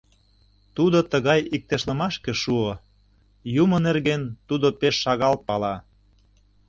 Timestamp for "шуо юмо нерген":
2.41-4.21